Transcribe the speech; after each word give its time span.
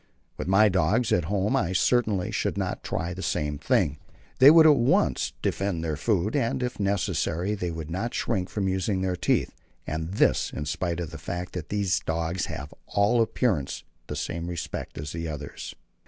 With 0.35 0.47
my 0.47 0.67
dogs 0.67 1.11
at 1.11 1.25
home 1.25 1.55
I 1.55 1.73
certainly 1.73 2.31
should 2.31 2.57
not 2.57 2.83
try 2.83 3.13
the 3.13 3.21
same 3.21 3.59
thing. 3.59 3.99
They 4.39 4.49
would 4.49 4.65
at 4.65 4.75
once 4.75 5.33
defend 5.43 5.83
their 5.83 5.95
food, 5.95 6.35
and, 6.35 6.63
if 6.63 6.79
necessary, 6.79 7.53
they 7.53 7.69
would 7.69 7.91
not 7.91 8.15
shrink 8.15 8.49
from 8.49 8.67
using 8.67 9.01
their 9.01 9.15
teeth; 9.15 9.53
and 9.85 10.11
this 10.13 10.51
in 10.53 10.65
spite 10.65 10.99
of 10.99 11.11
the 11.11 11.19
fact 11.19 11.53
that 11.53 11.69
these 11.69 11.99
dogs 11.99 12.47
have 12.47 12.69
to 12.69 12.77
all 12.87 13.21
appearance 13.21 13.83
the 14.07 14.15
same 14.15 14.47
respect 14.47 14.97
as 14.97 15.11
the 15.11 15.27
others. 15.27 15.75